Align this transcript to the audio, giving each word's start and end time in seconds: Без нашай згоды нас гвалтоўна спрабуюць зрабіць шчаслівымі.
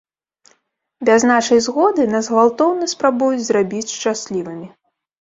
Без 1.09 1.21
нашай 1.33 1.59
згоды 1.67 2.07
нас 2.15 2.33
гвалтоўна 2.33 2.91
спрабуюць 2.97 3.47
зрабіць 3.53 3.87
шчаслівымі. 3.97 4.67